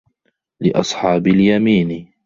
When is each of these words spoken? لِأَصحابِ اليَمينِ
لِأَصحابِ 0.61 1.27
اليَمينِ 1.27 2.11